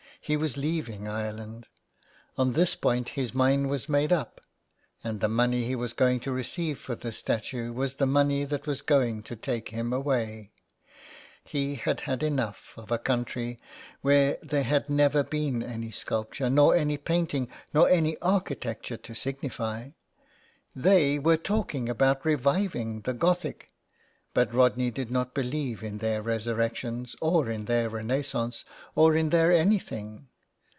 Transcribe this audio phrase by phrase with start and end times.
[0.23, 1.67] He was leaving Ireland.
[2.37, 4.39] On this point his mind was made up,
[5.03, 8.67] and the money he was going to receive for this statue was the money that
[8.67, 10.51] was going to take him away.
[11.43, 12.95] He had had enough 5 IN THE CLAY.
[12.95, 13.59] of a country
[14.01, 19.89] where there had never been any sculpture nor any painting, nor any architecture to signify.
[20.75, 23.69] They were talking about reviving the Gothic,
[24.33, 28.63] but Rodney did not believe in their resurrections or in their renaissance,
[28.95, 30.25] or in their anything.